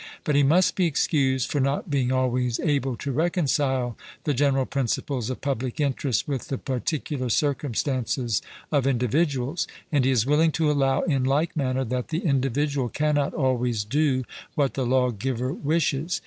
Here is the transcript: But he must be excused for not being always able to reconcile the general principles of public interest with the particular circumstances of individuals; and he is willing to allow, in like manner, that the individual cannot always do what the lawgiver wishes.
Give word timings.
But 0.23 0.33
he 0.33 0.41
must 0.41 0.75
be 0.75 0.87
excused 0.87 1.51
for 1.51 1.59
not 1.59 1.91
being 1.91 2.11
always 2.11 2.59
able 2.61 2.97
to 2.97 3.11
reconcile 3.11 3.95
the 4.23 4.33
general 4.33 4.65
principles 4.65 5.29
of 5.29 5.41
public 5.41 5.79
interest 5.79 6.27
with 6.27 6.47
the 6.47 6.57
particular 6.57 7.29
circumstances 7.29 8.41
of 8.71 8.87
individuals; 8.87 9.67
and 9.91 10.03
he 10.03 10.09
is 10.09 10.25
willing 10.25 10.51
to 10.53 10.71
allow, 10.71 11.01
in 11.01 11.23
like 11.23 11.55
manner, 11.55 11.85
that 11.85 12.07
the 12.07 12.25
individual 12.25 12.89
cannot 12.89 13.35
always 13.35 13.83
do 13.83 14.23
what 14.55 14.73
the 14.73 14.87
lawgiver 14.87 15.53
wishes. 15.53 16.19